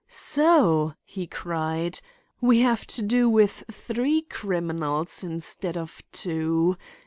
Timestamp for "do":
3.03-3.29